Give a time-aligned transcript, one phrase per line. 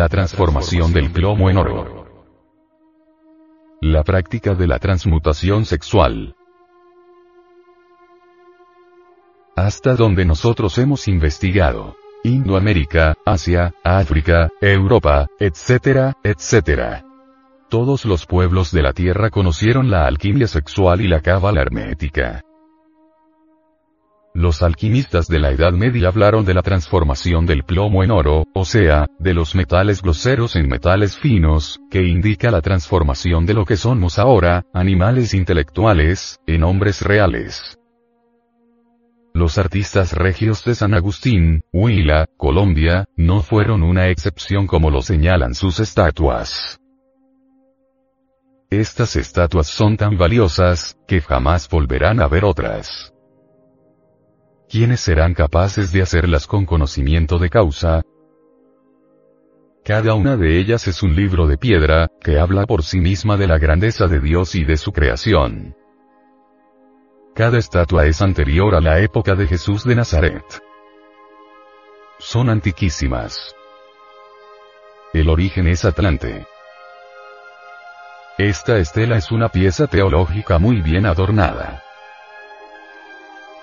[0.00, 2.06] La transformación del plomo en oro.
[3.82, 6.34] La práctica de la transmutación sexual.
[9.54, 11.96] Hasta donde nosotros hemos investigado.
[12.24, 17.04] Indoamérica, Asia, África, Europa, etcétera, etcétera.
[17.68, 22.42] Todos los pueblos de la Tierra conocieron la alquimia sexual y la cábala hermética.
[24.50, 28.64] Los alquimistas de la Edad Media hablaron de la transformación del plomo en oro, o
[28.64, 33.76] sea, de los metales groseros en metales finos, que indica la transformación de lo que
[33.76, 37.78] somos ahora, animales intelectuales, en hombres reales.
[39.34, 45.54] Los artistas regios de San Agustín, Huila, Colombia, no fueron una excepción como lo señalan
[45.54, 46.80] sus estatuas.
[48.68, 53.14] Estas estatuas son tan valiosas, que jamás volverán a ver otras.
[54.70, 58.02] ¿Quiénes serán capaces de hacerlas con conocimiento de causa?
[59.84, 63.48] Cada una de ellas es un libro de piedra, que habla por sí misma de
[63.48, 65.74] la grandeza de Dios y de su creación.
[67.34, 70.44] Cada estatua es anterior a la época de Jesús de Nazaret.
[72.20, 73.56] Son antiquísimas.
[75.12, 76.46] El origen es Atlante.
[78.38, 81.82] Esta estela es una pieza teológica muy bien adornada.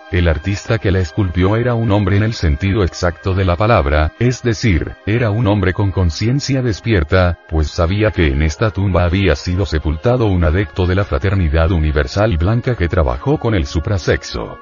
[0.10, 4.14] El artista que la esculpió era un hombre en el sentido exacto de la palabra,
[4.20, 9.36] es decir, era un hombre con conciencia despierta, pues sabía que en esta tumba había
[9.36, 14.58] sido sepultado un adepto de la fraternidad universal blanca que trabajó con el suprasexo.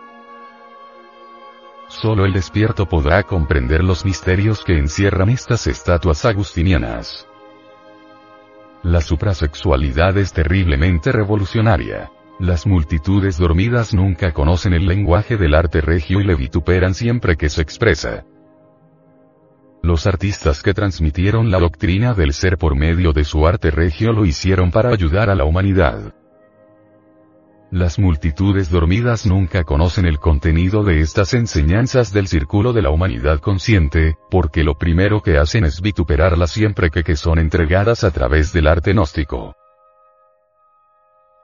[1.89, 7.27] Solo el despierto podrá comprender los misterios que encierran estas estatuas agustinianas.
[8.81, 12.09] La suprasexualidad es terriblemente revolucionaria.
[12.39, 17.47] Las multitudes dormidas nunca conocen el lenguaje del arte regio y le vituperan siempre que
[17.47, 18.25] se expresa.
[19.81, 24.25] Los artistas que transmitieron la doctrina del ser por medio de su arte regio lo
[24.25, 26.13] hicieron para ayudar a la humanidad.
[27.71, 33.39] Las multitudes dormidas nunca conocen el contenido de estas enseñanzas del círculo de la humanidad
[33.39, 38.51] consciente, porque lo primero que hacen es vituperarlas siempre que, que son entregadas a través
[38.51, 39.55] del arte gnóstico.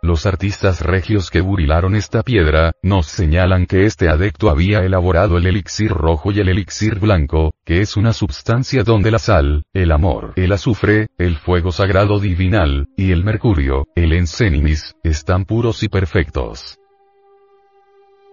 [0.04, 5.46] Los artistas regios que burilaron esta piedra, nos señalan que este adecto había elaborado el
[5.46, 10.34] elixir rojo y el elixir blanco, que es una substancia donde la sal, el amor,
[10.38, 16.80] el azufre, el fuego sagrado divinal, y el mercurio, el encénimis, están puros y perfectos.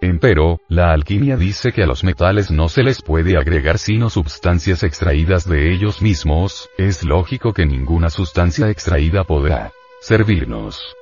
[0.00, 4.84] Empero, la alquimia dice que a los metales no se les puede agregar sino sustancias
[4.84, 9.70] extraídas de ellos mismos, es lógico que ninguna sustancia extraída podrá
[10.00, 10.97] servirnos.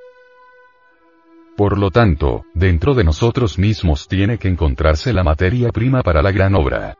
[1.56, 6.31] Por lo tanto, dentro de nosotros mismos tiene que encontrarse la materia prima para la
[6.31, 6.99] gran obra.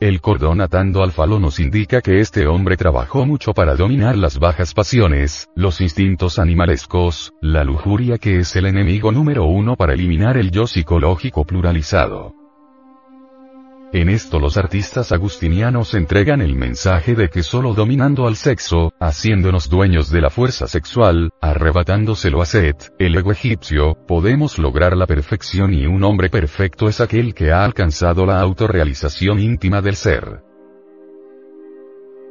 [0.00, 4.38] El cordón atando al falo nos indica que este hombre trabajó mucho para dominar las
[4.38, 10.36] bajas pasiones, los instintos animalescos, la lujuria que es el enemigo número uno para eliminar
[10.36, 12.37] el yo psicológico pluralizado.
[13.90, 19.70] En esto los artistas agustinianos entregan el mensaje de que solo dominando al sexo, haciéndonos
[19.70, 25.72] dueños de la fuerza sexual, arrebatándoselo a Set, el ego egipcio, podemos lograr la perfección
[25.72, 30.42] y un hombre perfecto es aquel que ha alcanzado la autorrealización íntima del ser.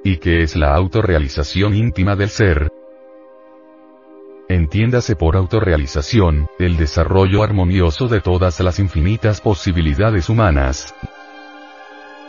[0.03, 2.69] ¿Y qué es la autorrealización íntima del ser?
[4.47, 10.95] Entiéndase por autorrealización, el desarrollo armonioso de todas las infinitas posibilidades humanas,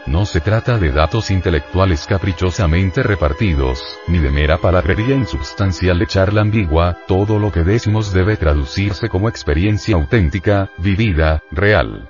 [0.06, 6.40] no se trata de datos intelectuales caprichosamente repartidos, ni de mera palabrería insubstancial de charla
[6.40, 12.08] ambigua, todo lo que decimos debe traducirse como experiencia auténtica, vivida, real.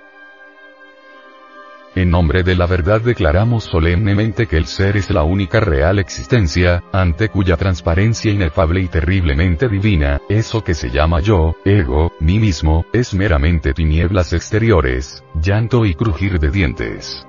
[1.94, 6.84] En nombre de la verdad declaramos solemnemente que el ser es la única real existencia,
[6.92, 12.84] ante cuya transparencia inefable y terriblemente divina, eso que se llama yo, ego, mí mismo,
[12.92, 17.26] es meramente tinieblas exteriores, llanto y crujir de dientes.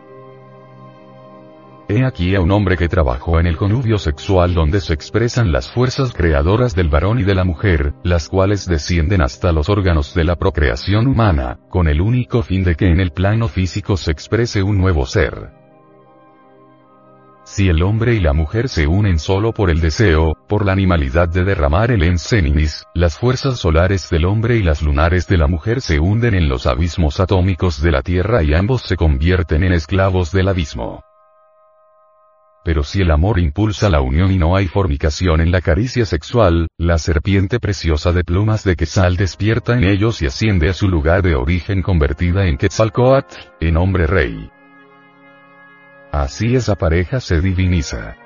[1.91, 5.71] He aquí a un hombre que trabajó en el conubio sexual donde se expresan las
[5.71, 10.23] fuerzas creadoras del varón y de la mujer, las cuales descienden hasta los órganos de
[10.23, 14.61] la procreación humana, con el único fin de que en el plano físico se exprese
[14.61, 15.49] un nuevo ser.
[17.43, 21.27] Si el hombre y la mujer se unen solo por el deseo, por la animalidad
[21.27, 25.81] de derramar el enseninis, las fuerzas solares del hombre y las lunares de la mujer
[25.81, 30.31] se hunden en los abismos atómicos de la Tierra y ambos se convierten en esclavos
[30.31, 31.01] del abismo.
[32.63, 36.67] Pero si el amor impulsa la unión y no hay fornicación en la caricia sexual,
[36.77, 41.21] la serpiente preciosa de plumas de Quetzal despierta en ellos y asciende a su lugar
[41.21, 44.51] de origen convertida en Quetzalcoatl, en hombre rey.
[46.11, 48.17] Así esa pareja se diviniza.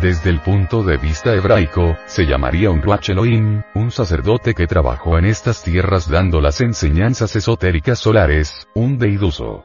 [0.00, 5.18] Desde el punto de vista hebraico, se llamaría un Ruach Elohim, un sacerdote que trabajó
[5.18, 9.64] en estas tierras dando las enseñanzas esotéricas solares, un deiduso.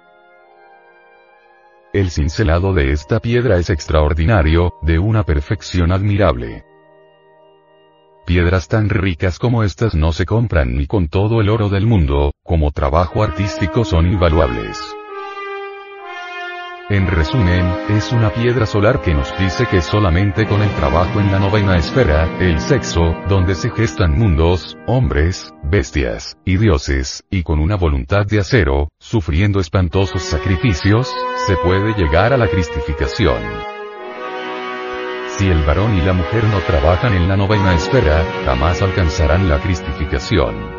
[1.91, 6.63] El cincelado de esta piedra es extraordinario, de una perfección admirable.
[8.27, 12.31] Piedras tan ricas como estas no se compran ni con todo el oro del mundo,
[12.43, 14.79] como trabajo artístico son invaluables.
[16.91, 21.31] En resumen, es una piedra solar que nos dice que solamente con el trabajo en
[21.31, 27.59] la novena esfera, el sexo, donde se gestan mundos, hombres, bestias, y dioses, y con
[27.59, 31.13] una voluntad de acero, sufriendo espantosos sacrificios,
[31.47, 33.41] se puede llegar a la cristificación.
[35.37, 39.59] Si el varón y la mujer no trabajan en la novena esfera, jamás alcanzarán la
[39.61, 40.78] cristificación.